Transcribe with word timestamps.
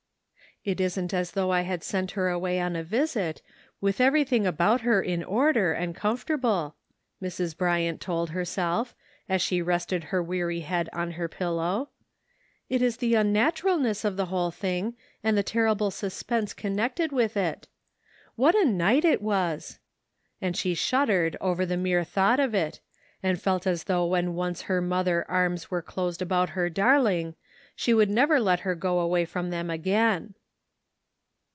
"It 0.71 0.79
isn't 0.79 1.11
as 1.11 1.31
though 1.31 1.49
I 1.49 1.61
had 1.61 1.83
sent 1.83 2.11
her 2.11 2.29
away 2.29 2.59
on 2.59 2.75
a 2.75 2.83
visit, 2.83 3.41
with 3.79 3.99
everything 3.99 4.45
about 4.45 4.81
her 4.81 5.01
in 5.01 5.23
order 5.23 5.73
and 5.73 5.95
comfortable," 5.95 6.75
Mrs. 7.19 7.57
Bryant 7.57 7.99
told 7.99 8.29
herself, 8.29 8.93
as 9.27 9.41
she 9.41 9.59
rested 9.59 10.03
her 10.03 10.21
weary 10.21 10.59
head 10.59 10.87
on 10.93 11.13
her 11.13 11.27
pillow;" 11.27 11.89
it 12.69 12.83
is 12.83 12.97
the 12.97 13.15
unnaturalness 13.15 14.05
of 14.05 14.17
the 14.17 14.27
whole 14.27 14.51
thing, 14.51 14.95
and 15.23 15.35
the 15.35 15.43
terri 15.43 15.75
ble 15.75 15.89
suspense 15.89 16.53
connected 16.53 17.11
with 17.11 17.35
it. 17.35 17.67
What 18.35 18.53
a 18.53 18.63
night 18.63 19.03
it 19.03 19.23
was!" 19.23 19.79
and 20.39 20.55
she 20.55 20.75
shuddered 20.75 21.35
over 21.41 21.65
the 21.65 21.75
mere 21.75 22.03
thought 22.03 22.39
of 22.39 22.53
it, 22.53 22.79
and 23.23 23.41
felt 23.41 23.65
as 23.65 23.85
though 23.85 24.05
when 24.05 24.35
once 24.35 24.61
her 24.63 24.79
mother 24.79 25.25
arras 25.27 25.71
were 25.71 25.81
closed 25.81 26.21
about 26.21 26.49
her 26.49 26.69
darling, 26.69 27.33
she 27.75 27.93
could 27.93 28.11
never 28.11 28.39
let 28.39 28.59
her 28.59 28.75
go 28.75 28.99
away 28.99 29.25
from 29.25 29.49
them 29.49 29.71
again. 29.71 30.35